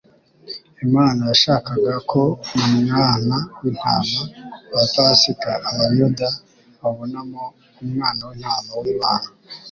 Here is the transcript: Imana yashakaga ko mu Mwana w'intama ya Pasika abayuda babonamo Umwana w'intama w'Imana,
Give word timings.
Imana 0.85 1.21
yashakaga 1.31 1.93
ko 2.11 2.21
mu 2.57 2.69
Mwana 2.87 3.35
w'intama 3.59 4.21
ya 4.75 4.85
Pasika 4.93 5.51
abayuda 5.69 6.27
babonamo 6.79 7.43
Umwana 7.83 8.21
w'intama 8.29 8.71
w'Imana, 8.81 9.27